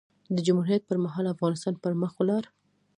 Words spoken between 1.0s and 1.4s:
مهال؛